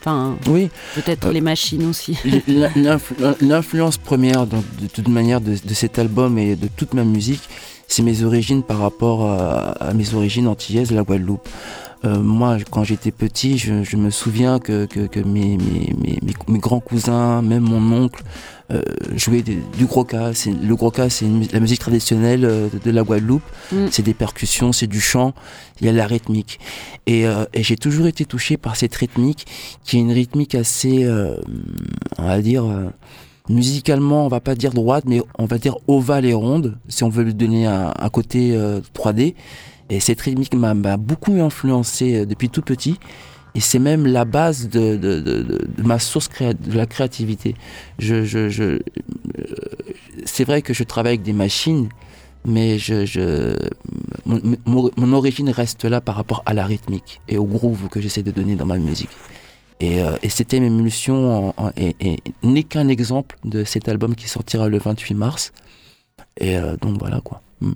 enfin 0.00 0.36
Oui, 0.46 0.70
peut-être 0.94 1.26
Euh, 1.26 1.32
les 1.32 1.40
machines 1.40 1.88
aussi. 1.90 2.16
L'in- 2.46 2.70
l'influ- 2.76 3.16
L'influence 3.40 3.96
première 3.98 4.46
donc, 4.46 4.62
de 4.80 4.86
toute 4.86 5.08
manière 5.08 5.40
de, 5.40 5.56
de 5.60 5.74
cet 5.74 5.98
album 5.98 6.38
et 6.38 6.54
de 6.54 6.68
toute 6.68 6.94
ma 6.94 7.02
musique, 7.02 7.42
c'est 7.88 8.02
mes 8.02 8.22
origines 8.22 8.62
par 8.62 8.78
rapport 8.78 9.24
à, 9.30 9.70
à 9.72 9.94
mes 9.94 10.14
origines 10.14 10.48
antillaises 10.48 10.90
de 10.90 10.94
la 10.96 11.02
Guadeloupe. 11.02 11.48
Euh, 12.04 12.20
moi, 12.20 12.58
quand 12.70 12.84
j'étais 12.84 13.10
petit, 13.10 13.56
je, 13.58 13.82
je 13.82 13.96
me 13.96 14.10
souviens 14.10 14.58
que, 14.58 14.84
que, 14.84 15.06
que 15.06 15.18
mes, 15.18 15.56
mes, 15.56 15.94
mes, 16.46 16.58
grands 16.58 16.78
cousins, 16.80 17.40
même 17.42 17.62
mon 17.62 18.04
oncle, 18.04 18.22
euh, 18.70 18.82
jouaient 19.14 19.42
des- 19.42 19.62
du. 19.78 19.86
C'est- 20.34 20.52
Le 20.52 20.76
gros 20.76 20.90
cas, 20.90 21.08
c'est 21.08 21.26
la 21.52 21.58
musique 21.58 21.80
traditionnelle 21.80 22.44
euh, 22.44 22.68
de, 22.68 22.78
de 22.78 22.90
la 22.90 23.02
Guadeloupe. 23.02 23.42
Mm. 23.72 23.86
C'est 23.90 24.02
des 24.02 24.12
percussions, 24.14 24.72
c'est 24.72 24.86
du 24.86 25.00
chant, 25.00 25.32
il 25.80 25.86
y 25.86 25.88
a 25.88 25.92
la 25.92 26.06
rythmique. 26.06 26.60
Et, 27.06 27.26
euh, 27.26 27.44
et 27.54 27.62
j'ai 27.62 27.76
toujours 27.76 28.06
été 28.06 28.24
touché 28.26 28.56
par 28.58 28.76
cette 28.76 28.94
rythmique, 28.94 29.46
qui 29.82 29.96
est 29.96 30.00
une 30.00 30.12
rythmique 30.12 30.54
assez, 30.54 31.04
euh, 31.04 31.36
on 32.18 32.26
va 32.26 32.40
dire, 32.40 32.64
euh, 32.66 32.90
musicalement, 33.48 34.24
on 34.24 34.28
va 34.28 34.40
pas 34.40 34.54
dire 34.54 34.72
droite, 34.72 35.04
mais 35.06 35.22
on 35.38 35.46
va 35.46 35.58
dire 35.58 35.76
ovale 35.86 36.24
et 36.24 36.34
ronde, 36.34 36.78
si 36.88 37.04
on 37.04 37.08
veut 37.08 37.24
lui 37.24 37.34
donner 37.34 37.66
un, 37.66 38.08
côté 38.10 38.56
euh, 38.56 38.80
3D. 38.94 39.34
Et 39.88 40.00
cette 40.00 40.20
rythmique 40.20 40.54
m'a 40.54 40.96
beaucoup 40.96 41.40
influencé 41.40 42.16
euh, 42.16 42.26
depuis 42.26 42.48
tout 42.48 42.62
petit. 42.62 42.98
Et 43.54 43.60
c'est 43.60 43.78
même 43.78 44.06
la 44.06 44.26
base 44.26 44.68
de, 44.68 45.46
ma 45.82 45.98
source 45.98 46.28
de 46.38 46.76
la 46.76 46.84
créativité. 46.84 47.54
Je, 47.98 48.24
je, 48.24 48.50
je, 48.50 48.62
euh, 48.64 48.80
c'est 50.26 50.44
vrai 50.44 50.60
que 50.60 50.74
je 50.74 50.84
travaille 50.84 51.12
avec 51.12 51.22
des 51.22 51.32
machines, 51.32 51.88
mais 52.44 52.78
je, 52.78 53.06
je, 53.06 53.56
mon 54.26 55.12
origine 55.14 55.48
reste 55.48 55.86
là 55.86 56.02
par 56.02 56.16
rapport 56.16 56.42
à 56.44 56.52
la 56.52 56.66
rythmique 56.66 57.22
et 57.28 57.38
au 57.38 57.44
groove 57.44 57.88
que 57.88 58.00
j'essaie 58.00 58.22
de 58.22 58.30
donner 58.30 58.56
dans 58.56 58.66
ma 58.66 58.76
musique. 58.76 59.10
Et, 59.80 60.02
euh, 60.02 60.12
et 60.22 60.28
c'était 60.30 60.56
émulsion 60.56 61.48
en, 61.58 61.64
en- 61.66 61.70
et, 61.76 61.94
et 62.00 62.16
n'est 62.42 62.62
qu'un 62.62 62.88
exemple 62.88 63.36
de 63.44 63.62
cet 63.64 63.88
album 63.88 64.14
qui 64.14 64.28
sortira 64.28 64.68
le 64.68 64.78
28 64.78 65.14
mars. 65.14 65.52
Et 66.38 66.56
euh, 66.56 66.76
donc 66.80 66.98
voilà 66.98 67.20
quoi. 67.22 67.42
Mm. 67.60 67.72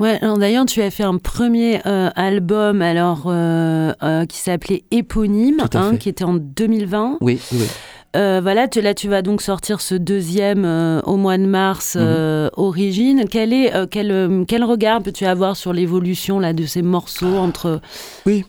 Ouais, 0.00 0.18
alors 0.22 0.38
d'ailleurs, 0.38 0.64
tu 0.66 0.80
as 0.82 0.90
fait 0.90 1.02
un 1.02 1.18
premier 1.18 1.80
euh, 1.86 2.10
album 2.16 2.80
alors 2.82 3.24
euh, 3.26 3.92
qui 4.26 4.38
s'appelait 4.38 4.82
Éponyme, 4.90 5.60
hein, 5.74 5.96
qui 5.96 6.08
était 6.08 6.24
en 6.24 6.34
2020. 6.34 7.18
Oui, 7.20 7.38
oui, 7.52 7.66
voilà, 8.14 8.66
tu, 8.68 8.80
là, 8.80 8.94
tu 8.94 9.08
vas 9.08 9.22
donc 9.22 9.40
sortir 9.42 9.80
ce 9.82 9.94
deuxième 9.94 10.64
au 11.04 11.16
mois 11.16 11.36
de 11.38 11.44
mars, 11.46 11.96
Mhm. 11.96 12.50
Origine. 12.56 13.24
Quel, 13.30 13.52
est, 13.52 13.72
quel, 13.90 14.44
quel 14.48 14.64
regard 14.64 15.02
peux-tu 15.02 15.26
avoir 15.26 15.56
sur 15.56 15.72
l'évolution 15.72 16.38
là, 16.40 16.52
de 16.54 16.64
ces 16.66 16.82
morceaux 16.82 17.36
entre 17.36 17.80
Oui. 18.26 18.44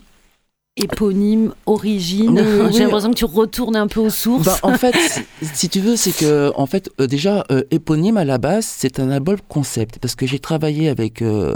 Éponyme, 0.77 1.53
origine 1.65 2.39
Oui, 2.39 2.45
oui, 2.45 2.59
oui. 2.67 2.73
J'ai 2.73 2.83
l'impression 2.83 3.11
que 3.11 3.17
tu 3.17 3.25
retournes 3.25 3.75
un 3.75 3.87
peu 3.87 3.99
aux 3.99 4.09
sources. 4.09 4.45
Bah, 4.45 4.57
en 4.63 4.77
fait, 4.77 4.95
si- 4.95 5.21
si 5.53 5.69
tu 5.69 5.79
veux, 5.81 5.95
c'est 5.95 6.15
que 6.15 6.51
en 6.55 6.65
fait, 6.65 6.89
euh, 6.99 7.07
déjà, 7.07 7.43
euh, 7.51 7.63
éponyme 7.71 8.17
à 8.17 8.23
la 8.25 8.37
base, 8.37 8.65
c'est 8.65 8.99
un 8.99 9.09
album 9.11 9.37
concept 9.49 9.99
parce 9.99 10.15
que 10.15 10.25
j'ai 10.25 10.39
travaillé 10.39 10.87
avec 10.89 11.21
euh, 11.21 11.55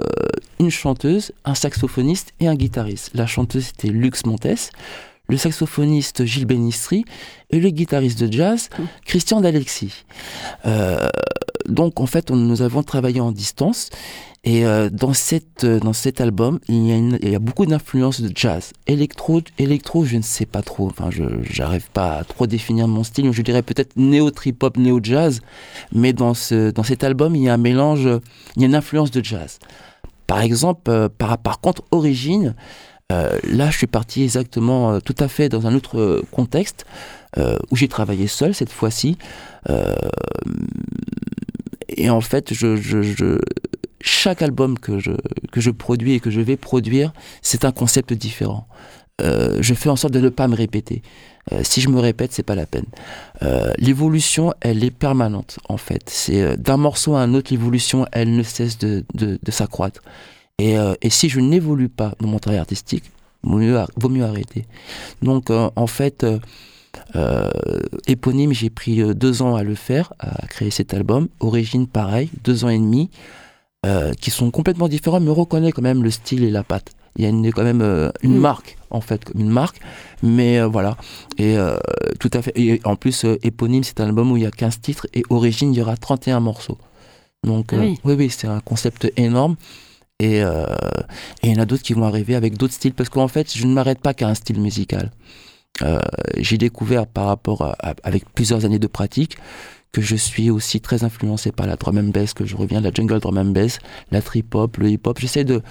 une 0.60 0.69
chanteuse, 0.69 1.31
un 1.45 1.55
saxophoniste 1.55 2.34
et 2.39 2.48
un 2.48 2.55
guitariste. 2.55 3.12
La 3.13 3.25
chanteuse 3.25 3.67
c'était 3.67 3.88
Lux 3.88 4.25
Montes, 4.25 4.72
le 5.29 5.38
saxophoniste 5.38 6.25
Gilles 6.25 6.45
Benistri 6.45 7.05
et 7.51 7.60
le 7.60 7.69
guitariste 7.69 8.22
de 8.22 8.31
jazz 8.31 8.69
Christian 9.05 9.39
d'Alexis. 9.41 10.03
Donc 11.67 12.00
en 12.00 12.05
fait, 12.05 12.31
nous 12.31 12.62
avons 12.62 12.84
travaillé 12.84 13.22
en 13.22 13.31
distance. 13.31 13.89
Et 14.45 14.63
euh, 14.63 14.91
dans, 14.91 15.13
cette, 15.13 15.63
euh, 15.63 15.79
dans 15.79 15.91
cet 15.91 16.22
album, 16.22 16.60
il 16.67 16.86
y 17.27 17.36
a, 17.36 17.39
beaucoup 17.39 17.65
d'influences 17.65 18.22
de 18.22 18.31
jazz. 18.34 18.74
Électro, 18.86 19.41
électro, 19.57 20.05
je 20.05 20.17
ne 20.17 20.22
sais 20.22 20.45
pas 20.45 20.62
trop. 20.62 20.88
Enfin, 20.88 21.10
je 21.10 21.24
n'arrive 21.60 21.89
pas 21.89 22.17
à 22.19 22.24
trop 22.24 22.45
définir 22.45 22.88
mon 22.88 23.03
style. 23.03 23.31
Je 23.31 23.41
dirais 23.41 23.63
peut-être 23.63 23.98
néo-trip-hop, 23.98 24.77
néo-jazz. 24.77 25.41
Mais 25.91 26.13
dans, 26.13 26.36
ce, 26.36 26.69
dans 26.69 26.84
cet 26.84 27.03
album, 27.03 27.36
il 27.36 27.41
y 27.41 27.50
a 27.50 27.55
un 27.55 27.57
mélange, 27.57 28.07
il 28.55 28.62
y 28.62 28.65
a 28.65 28.67
une 28.67 28.75
influence 28.75 29.10
de 29.10 29.24
jazz. 29.24 29.57
Par 30.27 30.41
exemple, 30.41 30.91
euh, 30.91 31.10
par, 31.10 31.39
par 31.39 31.60
contre, 31.60 31.81
Origine, 31.89 32.53
là, 33.10 33.69
je 33.69 33.77
suis 33.77 33.88
parti 33.88 34.24
exactement, 34.24 35.00
tout 35.00 35.15
à 35.19 35.27
fait 35.27 35.48
dans 35.48 35.67
un 35.67 35.75
autre 35.75 36.24
contexte, 36.31 36.86
où 37.38 37.75
j'ai 37.75 37.88
travaillé 37.88 38.25
seul 38.25 38.55
cette 38.55 38.72
fois-ci. 38.72 39.17
Et 41.95 42.09
en 42.09 42.21
fait, 42.21 42.53
je, 42.53 42.75
je, 42.75 43.01
je- 43.01 43.39
chaque 44.01 44.41
album 44.41 44.77
que 44.77 44.99
je, 44.99 45.11
que 45.51 45.61
je 45.61 45.71
produis 45.71 46.13
et 46.13 46.19
que 46.19 46.29
je 46.29 46.41
vais 46.41 46.57
produire, 46.57 47.11
c'est 47.41 47.65
un 47.65 47.71
concept 47.71 48.13
différent. 48.13 48.67
Euh, 49.21 49.57
je 49.61 49.73
fais 49.73 49.89
en 49.89 49.95
sorte 49.95 50.13
de 50.13 50.19
ne 50.19 50.29
pas 50.29 50.47
me 50.47 50.55
répéter. 50.55 51.01
Euh, 51.53 51.61
si 51.63 51.79
je 51.79 51.89
me 51.89 51.99
répète, 51.99 52.33
c'est 52.33 52.43
pas 52.43 52.55
la 52.55 52.65
peine. 52.65 52.85
Euh, 53.43 53.71
l'évolution, 53.77 54.53
elle 54.61 54.83
est 54.83 54.91
permanente 54.91 55.57
en 55.69 55.77
fait. 55.77 56.03
C'est 56.07 56.41
euh, 56.41 56.55
d'un 56.57 56.77
morceau 56.77 57.15
à 57.15 57.21
un 57.21 57.33
autre, 57.33 57.51
l'évolution, 57.51 58.05
elle 58.11 58.35
ne 58.35 58.43
cesse 58.43 58.77
de, 58.77 59.05
de, 59.13 59.39
de 59.41 59.51
s'accroître. 59.51 60.01
Et, 60.59 60.77
euh, 60.77 60.93
et 61.01 61.09
si 61.09 61.29
je 61.29 61.39
n'évolue 61.39 61.89
pas 61.89 62.13
dans 62.19 62.27
mon 62.27 62.39
travail 62.39 62.59
artistique, 62.59 63.05
vaut 63.43 63.57
mieux, 63.57 63.79
vaut 63.95 64.09
mieux 64.09 64.23
arrêter. 64.25 64.65
Donc 65.21 65.49
euh, 65.49 65.69
en 65.75 65.87
fait, 65.87 66.25
éponyme, 68.07 68.53
j'ai 68.53 68.69
pris 68.69 69.01
euh, 69.01 69.13
deux 69.13 69.41
ans 69.41 69.55
à 69.55 69.63
le 69.63 69.75
faire, 69.75 70.13
à 70.19 70.45
créer 70.47 70.71
cet 70.71 70.93
album. 70.93 71.27
Origine, 71.39 71.87
pareil, 71.87 72.29
deux 72.43 72.65
ans 72.65 72.69
et 72.69 72.77
demi, 72.77 73.09
euh, 73.85 74.13
qui 74.13 74.31
sont 74.31 74.51
complètement 74.51 74.87
différents, 74.87 75.19
mais 75.19 75.29
on 75.29 75.35
reconnaît 75.35 75.71
quand 75.71 75.81
même 75.81 76.03
le 76.03 76.11
style 76.11 76.43
et 76.43 76.51
la 76.51 76.63
patte. 76.63 76.91
Il 77.17 77.23
y 77.23 77.27
a 77.27 77.29
une, 77.29 77.49
quand 77.53 77.63
même 77.63 77.81
euh, 77.81 78.09
une 78.23 78.35
Mm. 78.35 78.39
marque, 78.41 78.77
en 78.89 78.99
fait, 78.99 79.23
comme 79.23 79.39
une 79.39 79.49
marque. 79.49 79.79
Mais 80.21 80.59
euh, 80.59 80.67
voilà. 80.67 80.97
Et 81.37 81.57
euh, 81.57 81.77
tout 82.19 82.29
à 82.33 82.41
fait. 82.41 82.51
Et 82.59 82.81
en 82.83 82.97
plus, 82.97 83.23
euh, 83.23 83.37
éponyme, 83.41 83.83
c'est 83.85 84.01
un 84.01 84.05
album 84.07 84.31
où 84.31 84.37
il 84.37 84.43
y 84.43 84.45
a 84.45 84.51
15 84.51 84.81
titres 84.81 85.07
et 85.13 85.23
Origine, 85.29 85.73
il 85.73 85.77
y 85.77 85.81
aura 85.81 85.95
31 85.95 86.41
morceaux. 86.41 86.77
Donc, 87.45 87.71
euh, 87.71 87.79
oui. 87.79 87.99
oui, 88.03 88.15
oui, 88.17 88.29
c'est 88.29 88.47
un 88.47 88.59
concept 88.59 89.09
énorme. 89.15 89.55
Et 90.19 90.43
euh, 90.43 90.65
et 91.43 91.49
il 91.49 91.53
y 91.55 91.57
en 91.57 91.61
a 91.61 91.65
d'autres 91.65 91.83
qui 91.83 91.93
vont 91.93 92.03
arriver 92.05 92.35
avec 92.35 92.57
d'autres 92.57 92.73
styles, 92.73 92.93
parce 92.93 93.09
qu'en 93.09 93.27
fait, 93.29 93.55
je 93.55 93.65
ne 93.65 93.73
m'arrête 93.73 93.99
pas 93.99 94.13
qu'à 94.13 94.27
un 94.27 94.33
style 94.33 94.59
musical. 94.59 95.11
Euh, 95.82 96.00
J'ai 96.38 96.58
découvert 96.58 97.08
par 97.08 97.27
rapport 97.27 97.62
à, 97.63 97.96
avec 98.03 98.29
plusieurs 98.34 98.65
années 98.65 98.79
de 98.79 98.88
pratique 98.88 99.38
que 99.91 100.01
je 100.01 100.15
suis 100.15 100.50
aussi 100.50 100.82
très 100.82 101.03
influencé 101.03 101.51
par 101.51 101.67
la 101.67 101.75
drum 101.77 101.98
and 101.98 102.10
bass, 102.10 102.34
que 102.34 102.46
je 102.46 102.55
reviens 102.55 102.82
la 102.82 102.91
jungle 102.94 103.20
drum 103.20 103.38
and 103.38 103.46
bass, 103.51 103.79
la 104.12 104.22
trip 104.22 104.53
hop, 104.55 104.77
le 104.77 104.89
hip 104.89 105.01
hop. 105.05 105.20
J'essaie 105.20 105.46
de, 105.46 105.62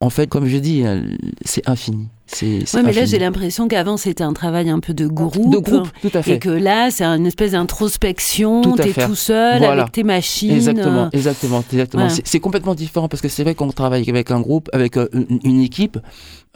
en 0.00 0.08
fait, 0.10 0.26
comme 0.28 0.46
je 0.46 0.56
dis, 0.56 0.86
euh, 0.86 1.02
c'est 1.44 1.68
infini. 1.68 2.08
C'est 2.32 2.60
c'est 2.64 2.76
Ouais, 2.76 2.82
mais 2.84 2.92
là, 2.92 3.04
j'ai 3.06 3.18
l'impression 3.18 3.66
qu'avant, 3.66 3.96
c'était 3.96 4.22
un 4.22 4.32
travail 4.32 4.70
un 4.70 4.78
peu 4.78 4.94
de 4.94 5.06
groupe. 5.08 5.50
de 5.52 5.58
groupe, 5.58 5.88
tout 6.00 6.10
à 6.14 6.22
fait. 6.22 6.34
Et 6.34 6.38
que 6.38 6.48
là, 6.48 6.90
c'est 6.92 7.04
une 7.04 7.26
espèce 7.26 7.52
d'introspection, 7.52 8.62
Tout 8.62 8.76
t'es 8.76 8.92
tout 8.92 9.14
seul 9.16 9.58
Voilà. 9.58 9.82
avec 9.82 9.92
tes 9.92 10.04
machines. 10.04 10.52
Exactement, 10.52 11.04
euh, 11.04 11.08
exactement, 11.12 11.64
exactement. 11.72 12.02
voilà. 12.04 12.14
C'est- 12.14 12.26
C'est 12.26 12.40
complètement 12.40 12.74
différent 12.76 13.08
parce 13.08 13.20
que 13.20 13.28
c'est 13.28 13.42
vrai 13.42 13.54
qu'on 13.56 13.70
travaille 13.72 14.08
avec 14.08 14.30
un 14.30 14.40
groupe, 14.40 14.68
avec 14.72 14.96
euh, 14.96 15.08
une, 15.12 15.40
une 15.44 15.60
équipe. 15.60 15.98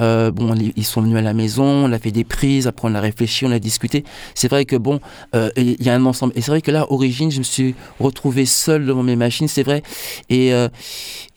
Euh, 0.00 0.30
bon, 0.32 0.54
ils- 0.76 0.84
sont 0.84 1.02
venus 1.02 1.16
à 1.18 1.22
la 1.22 1.34
maison, 1.34 1.64
on 1.64 1.92
a 1.92 1.98
fait 1.98 2.10
des 2.10 2.24
prises, 2.24 2.66
après 2.66 2.88
on 2.88 2.94
a 2.94 3.00
réfléchi, 3.00 3.44
on 3.46 3.50
a 3.52 3.58
discuté. 3.60 4.04
C'est 4.34 4.48
vrai 4.48 4.64
que 4.64 4.76
bon, 4.76 5.00
euh, 5.34 5.50
il 5.56 5.82
y 5.82 5.88
a 5.88 5.94
un 5.94 6.04
ensemble. 6.06 6.32
Et 6.36 6.40
c'est 6.40 6.50
vrai 6.50 6.60
que 6.62 6.70
là, 6.70 6.86
origine, 6.92 7.30
je 7.30 7.38
me 7.38 7.44
suis 7.44 7.74
retrouvé 8.00 8.44
seul 8.44 8.86
devant 8.86 9.02
mes 9.02 9.16
machines, 9.16 9.48
c'est 9.48 9.62
vrai. 9.62 9.82
Et, 10.30 10.52
euh, 10.52 10.68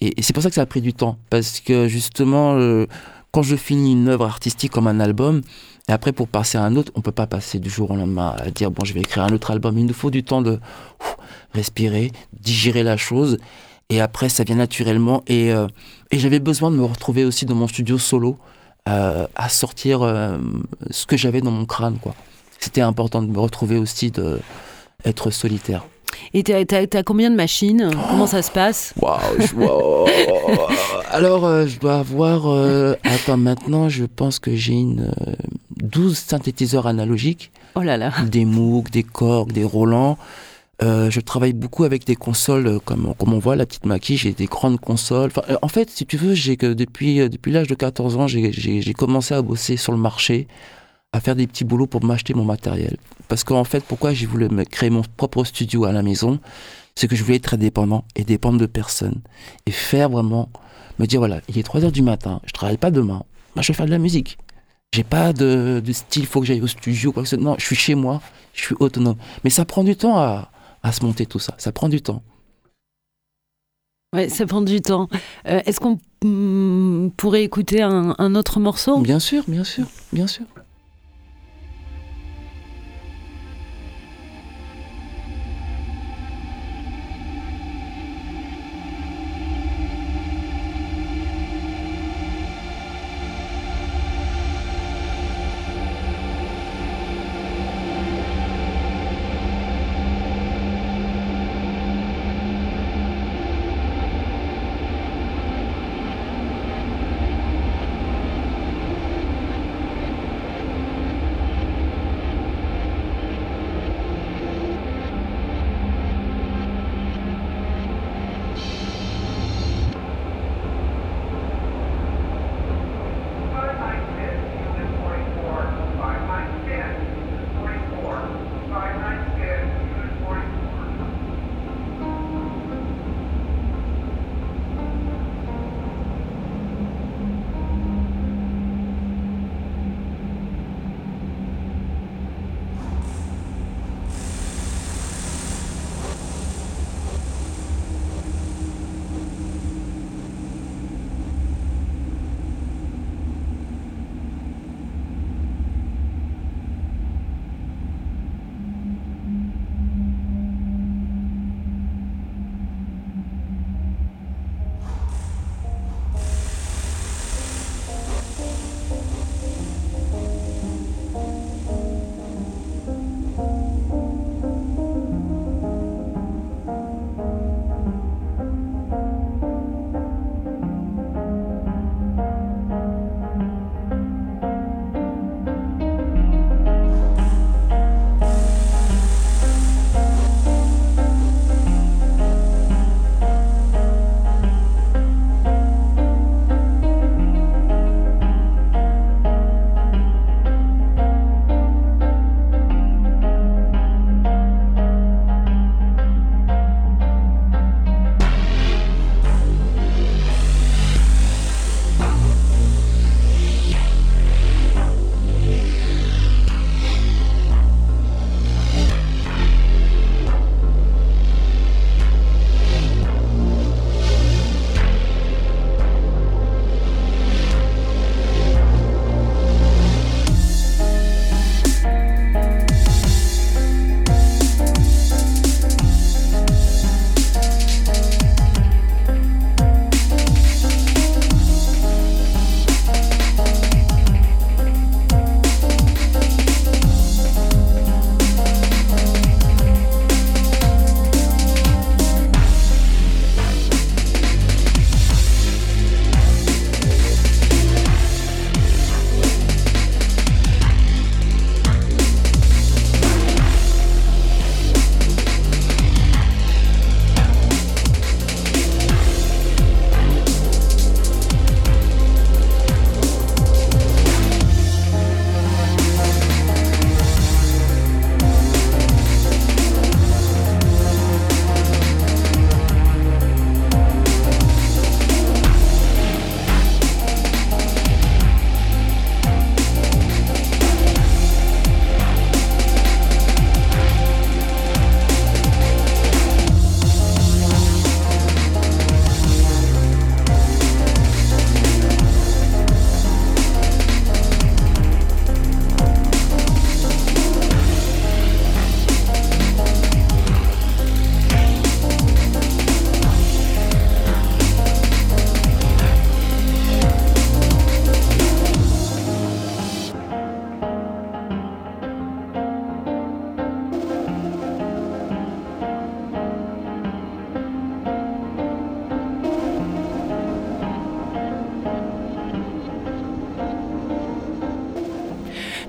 et, 0.01 0.19
et 0.19 0.21
c'est 0.21 0.33
pour 0.33 0.41
ça 0.43 0.49
que 0.49 0.55
ça 0.55 0.61
a 0.61 0.65
pris 0.65 0.81
du 0.81 0.93
temps 0.93 1.17
parce 1.29 1.59
que 1.59 1.87
justement, 1.87 2.55
quand 3.31 3.43
je 3.43 3.55
finis 3.55 3.93
une 3.93 4.07
œuvre 4.07 4.25
artistique 4.25 4.71
comme 4.71 4.87
un 4.87 4.99
album. 4.99 5.41
Et 5.89 5.91
après, 5.91 6.11
pour 6.11 6.27
passer 6.27 6.57
à 6.57 6.63
un 6.63 6.75
autre, 6.75 6.91
on 6.95 7.01
peut 7.01 7.11
pas 7.11 7.27
passer 7.27 7.59
du 7.59 7.69
jour 7.69 7.91
au 7.91 7.95
lendemain 7.95 8.35
à 8.37 8.49
dire 8.49 8.71
bon, 8.71 8.83
je 8.83 8.93
vais 8.93 8.99
écrire 8.99 9.23
un 9.23 9.33
autre 9.33 9.51
album. 9.51 9.77
Il 9.77 9.85
nous 9.85 9.93
faut 9.93 10.11
du 10.11 10.23
temps 10.23 10.41
de 10.41 10.59
respirer, 11.53 12.11
digérer 12.33 12.83
la 12.83 12.97
chose, 12.97 13.37
et 13.89 14.01
après 14.01 14.29
ça 14.29 14.43
vient 14.43 14.55
naturellement. 14.55 15.23
Et, 15.27 15.53
euh, 15.53 15.67
et 16.11 16.19
j'avais 16.19 16.39
besoin 16.39 16.71
de 16.71 16.75
me 16.75 16.83
retrouver 16.83 17.25
aussi 17.25 17.45
dans 17.45 17.55
mon 17.55 17.67
studio 17.67 17.97
solo, 17.97 18.37
euh, 18.87 19.27
à 19.35 19.49
sortir 19.49 20.01
euh, 20.01 20.37
ce 20.91 21.05
que 21.05 21.17
j'avais 21.17 21.41
dans 21.41 21.51
mon 21.51 21.65
crâne. 21.65 21.97
C'était 22.59 22.81
important 22.81 23.21
de 23.21 23.27
me 23.27 23.39
retrouver 23.39 23.77
aussi, 23.77 24.11
de 24.11 24.39
être 25.03 25.29
solitaire. 25.29 25.83
Et 26.33 26.43
t'as, 26.43 26.65
t'as- 26.65 26.87
t'as 26.87 27.03
combien 27.03 27.29
de 27.31 27.35
machines? 27.35 27.89
Comment 28.09 28.27
ça 28.27 28.41
se 28.41 28.51
passe? 28.51 28.93
Waouh. 29.01 30.05
Alors, 31.11 31.45
euh, 31.45 31.65
je 31.67 31.79
dois 31.79 31.95
avoir. 31.99 32.47
euh, 32.51 32.95
attends, 33.03 33.37
maintenant, 33.37 33.89
je 33.89 34.05
pense 34.05 34.39
que 34.39 34.55
j'ai 34.55 34.73
une 34.73 35.11
euh, 35.27 35.33
12 35.81 36.17
synthétiseurs 36.17 36.87
analogiques, 36.87 37.51
Oh 37.75 37.81
là 37.81 37.97
là. 37.97 38.11
des 38.29 38.45
Moog, 38.45 38.89
des 38.89 39.03
Korg, 39.03 39.51
des 39.51 39.63
Roland. 39.63 40.17
Euh, 40.83 41.09
je 41.09 41.19
travaille 41.21 41.53
beaucoup 41.53 41.85
avec 41.85 42.05
des 42.05 42.15
consoles 42.15 42.67
euh, 42.67 42.79
comme, 42.83 43.13
comme 43.17 43.33
on 43.33 43.39
voit 43.39 43.55
la 43.55 43.65
petite 43.65 43.87
maquille, 43.87 44.17
j'ai 44.17 44.33
des 44.33 44.45
grandes 44.45 44.79
consoles. 44.79 45.31
Enfin, 45.35 45.41
euh, 45.49 45.57
en 45.63 45.67
fait, 45.69 45.89
si 45.89 46.05
tu 46.05 46.17
veux, 46.17 46.35
j'ai 46.35 46.55
que 46.55 46.71
depuis, 46.73 47.27
depuis 47.29 47.51
l'âge 47.51 47.67
de 47.67 47.73
14 47.73 48.17
ans, 48.17 48.27
j'ai 48.27 48.93
commencé 48.93 49.33
à 49.33 49.41
bosser 49.41 49.75
sur 49.75 49.91
le 49.91 49.97
marché, 49.97 50.47
à 51.17 51.19
faire 51.19 51.35
des 51.35 51.47
petits 51.47 51.65
boulots 51.65 51.87
pour 51.87 52.03
m'acheter 52.03 52.33
mon 52.33 52.45
matériel. 52.45 52.97
Parce 53.27 53.43
qu'en 53.43 53.63
fait, 53.63 53.83
pourquoi 53.83 54.13
j'ai 54.13 54.27
voulu 54.27 54.47
me 54.49 54.63
créer 54.63 54.89
mon 54.89 55.01
propre 55.17 55.43
studio 55.43 55.85
à 55.85 55.91
la 55.91 56.03
maison, 56.03 56.39
c'est 56.95 57.07
que 57.07 57.15
je 57.15 57.23
voulais 57.23 57.37
être 57.37 57.55
indépendant 57.55 58.05
et 58.15 58.23
dépendre 58.23 58.59
de 58.59 58.67
personne. 58.67 59.21
Et 59.65 59.71
faire 59.71 60.09
vraiment, 60.09 60.49
me 60.99 61.05
dire 61.07 61.19
voilà, 61.19 61.41
il 61.49 61.57
est 61.57 61.63
3 61.63 61.83
heures 61.83 61.91
du 61.91 62.03
matin, 62.03 62.39
je 62.45 62.53
travaille 62.53 62.77
pas 62.77 62.91
demain, 62.91 63.23
moi 63.55 63.63
je 63.63 63.67
vais 63.67 63.73
faire 63.73 63.87
de 63.87 63.91
la 63.91 63.97
musique. 63.97 64.37
J'ai 64.93 65.03
pas 65.03 65.33
de, 65.33 65.81
de 65.83 65.91
style, 65.91 66.25
faut 66.27 66.39
que 66.39 66.45
j'aille 66.45 66.61
au 66.61 66.67
studio, 66.67 67.11
quoi 67.11 67.23
que 67.23 67.29
ce 67.29 67.35
soit. 67.35 67.43
Non, 67.43 67.55
je 67.57 67.65
suis 67.65 67.75
chez 67.75 67.95
moi, 67.95 68.21
je 68.53 68.61
suis 68.61 68.75
autonome. 68.79 69.17
Mais 69.43 69.49
ça 69.49 69.65
prend 69.65 69.83
du 69.83 69.95
temps 69.95 70.17
à, 70.17 70.49
à 70.81 70.91
se 70.91 71.03
monter 71.03 71.25
tout 71.25 71.39
ça. 71.39 71.55
Ça 71.57 71.71
prend 71.71 71.89
du 71.89 72.01
temps. 72.01 72.23
Ouais, 74.15 74.29
ça 74.29 74.45
prend 74.45 74.61
du 74.61 74.81
temps. 74.81 75.09
Euh, 75.47 75.59
est-ce 75.65 75.81
qu'on 75.81 75.99
mm, 76.23 77.09
pourrait 77.17 77.43
écouter 77.43 77.81
un, 77.81 78.15
un 78.17 78.35
autre 78.35 78.59
morceau? 78.61 78.99
Bien 78.99 79.19
sûr, 79.19 79.43
bien 79.47 79.65
sûr, 79.65 79.85
bien 80.13 80.27
sûr. 80.27 80.45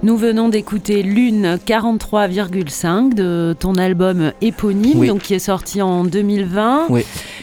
Nous 0.09 0.17
venons 0.17 0.49
d'écouter 0.49 1.03
Lune 1.03 1.59
43,5 1.67 3.13
de 3.13 3.55
ton 3.59 3.75
album 3.75 4.33
éponyme, 4.41 5.07
donc 5.07 5.21
qui 5.21 5.35
est 5.35 5.39
sorti 5.39 5.83
en 5.83 6.03
2020, 6.03 6.87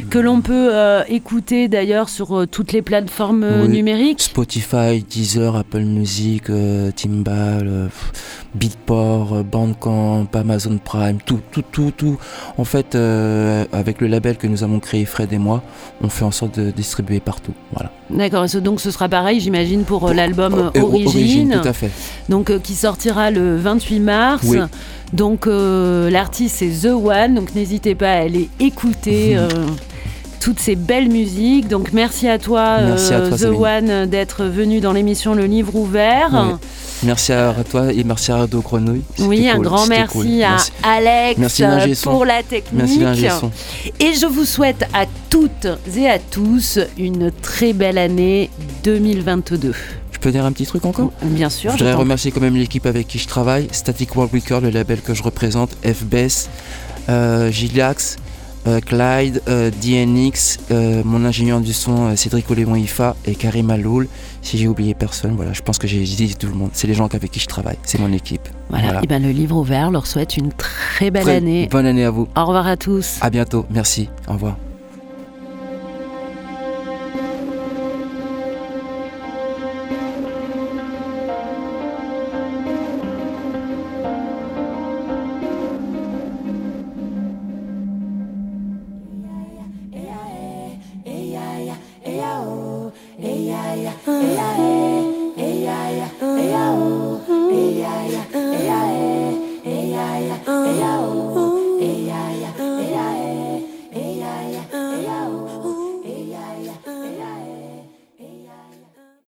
que 0.09 0.17
l'on 0.17 0.41
peut 0.41 0.69
euh, 0.73 1.03
écouter 1.07 1.67
d'ailleurs 1.67 2.09
sur 2.09 2.35
euh, 2.35 2.47
toutes 2.47 2.71
les 2.71 2.81
plateformes 2.81 3.43
euh, 3.43 3.67
numériques. 3.67 4.23
Spotify, 4.23 5.05
Deezer, 5.07 5.55
Apple 5.55 5.81
Music, 5.81 6.45
Timbal, 6.95 7.91
Beatport, 8.55 9.43
Bandcamp, 9.43 10.25
Amazon 10.33 10.79
Prime, 10.83 11.19
tout, 11.23 11.41
tout, 11.51 11.63
tout, 11.71 11.91
tout. 11.95 12.17
En 12.57 12.65
fait, 12.65 12.95
avec 12.95 14.01
le 14.01 14.07
label 14.07 14.37
que 14.37 14.47
nous 14.47 14.63
avons 14.63 14.79
créé, 14.79 15.05
Fred 15.05 15.31
et 15.33 15.37
moi, 15.37 15.61
on 16.01 16.09
fait 16.09 16.25
en 16.25 16.31
sorte 16.31 16.59
de 16.59 16.71
distribuer 16.71 17.19
partout. 17.19 17.53
Voilà. 17.73 17.91
D'accord, 18.09 18.47
donc 18.61 18.81
ce 18.81 18.89
sera 18.89 19.07
pareil, 19.07 19.39
j'imagine, 19.39 19.83
pour 19.83 20.11
l'album 20.11 20.71
Origine. 20.75 21.59
Tout 21.61 21.67
à 21.67 21.73
fait. 21.73 21.91
Donc 22.27 22.54
qui 22.63 22.75
sortira 22.75 23.31
le 23.31 23.57
28 23.57 23.99
mars. 23.99 24.47
Donc 25.13 25.47
l'artiste 25.47 26.57
c'est 26.59 26.87
The 26.87 26.93
One, 26.93 27.35
donc 27.35 27.55
n'hésitez 27.55 27.95
pas 27.95 28.11
à 28.11 28.17
aller 28.21 28.49
écouter. 28.59 29.37
toutes 30.41 30.59
ces 30.59 30.75
belles 30.75 31.09
musiques. 31.09 31.67
Donc 31.67 31.91
merci 31.91 32.27
à 32.27 32.37
toi, 32.37 32.77
The 33.35 33.45
One, 33.45 34.05
d'être 34.05 34.43
venu 34.45 34.79
dans 34.79 34.93
l'émission 34.93 35.33
Le 35.33 35.45
Livre 35.45 35.75
Ouvert. 35.75 36.59
Merci 37.03 37.33
à 37.33 37.53
toi 37.69 37.91
et 37.91 38.03
merci 38.03 38.31
à 38.31 38.37
Radio 38.37 38.61
Grenouille. 38.61 39.01
Oui, 39.19 39.49
un 39.49 39.59
grand 39.59 39.87
merci 39.87 40.43
à 40.43 40.57
Alex 40.83 42.01
pour 42.03 42.25
la 42.25 42.43
technique. 42.43 42.99
Merci 42.99 43.25
et 43.99 44.13
je 44.13 44.25
vous 44.27 44.45
souhaite 44.45 44.87
à 44.93 45.05
toutes 45.29 45.67
et 45.95 46.07
à 46.07 46.19
tous 46.19 46.79
une 46.97 47.31
très 47.31 47.73
belle 47.73 47.97
année 47.97 48.49
2022. 48.83 49.73
Peux 50.25 50.31
dire 50.31 50.43
un 50.43 50.53
petit 50.53 50.65
truc 50.65 50.85
encore? 50.85 51.11
Bien 51.21 51.51
sûr. 51.51 51.69
Je 51.73 51.77
voudrais 51.77 51.93
remercier 51.93 52.31
quand 52.31 52.41
même 52.41 52.55
l'équipe 52.55 52.87
avec 52.87 53.07
qui 53.07 53.19
je 53.19 53.27
travaille, 53.27 53.67
Static 53.71 54.15
World 54.15 54.33
Record, 54.33 54.61
le 54.61 54.71
label 54.71 55.01
que 55.01 55.13
je 55.13 55.21
représente, 55.21 55.77
FBS, 55.83 56.49
euh, 57.09 57.51
Giliax, 57.51 58.17
euh, 58.65 58.79
Clyde, 58.79 59.43
euh, 59.47 59.69
DNX, 59.69 60.57
euh, 60.71 61.03
mon 61.05 61.23
ingénieur 61.25 61.61
du 61.61 61.73
son 61.73 62.15
Cédric 62.15 62.49
Olémon 62.49 62.73
Ifa 62.73 63.15
et 63.27 63.35
Karim 63.35 63.69
Aloul. 63.69 64.07
Si 64.41 64.57
j'ai 64.57 64.67
oublié 64.67 64.95
personne, 64.95 65.35
voilà, 65.35 65.53
je 65.53 65.61
pense 65.61 65.77
que 65.77 65.85
j'ai 65.85 66.01
dit 66.01 66.33
tout 66.33 66.47
le 66.47 66.55
monde. 66.55 66.71
C'est 66.73 66.87
les 66.87 66.95
gens 66.95 67.05
avec 67.05 67.29
qui 67.29 67.39
je 67.39 67.45
travaille, 67.45 67.77
c'est 67.83 67.99
mon 67.99 68.11
équipe. 68.11 68.49
Voilà, 68.71 69.03
et 69.03 69.05
ben 69.05 69.21
le 69.21 69.29
livre 69.29 69.55
ouvert 69.57 69.91
leur 69.91 70.07
souhaite 70.07 70.37
une 70.37 70.51
très 70.51 71.11
belle 71.11 71.29
année. 71.29 71.67
Bonne 71.69 71.85
année 71.85 72.03
à 72.03 72.09
vous. 72.09 72.27
Au 72.35 72.45
revoir 72.45 72.65
à 72.65 72.77
tous. 72.77 73.19
À 73.21 73.29
bientôt, 73.29 73.67
merci. 73.69 74.09
Au 74.27 74.33
revoir. 74.33 74.57